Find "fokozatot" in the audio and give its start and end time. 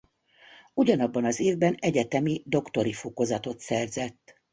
2.93-3.59